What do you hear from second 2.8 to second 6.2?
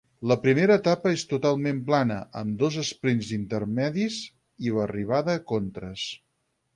esprints intermedis i l'arribada a Contres.